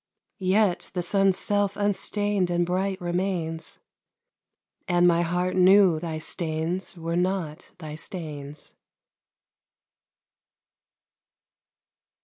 [0.39, 3.77] Yet the sun's self unstain'd and bright remains,
[4.87, 8.73] And my heart knew thy stains were not thy stains.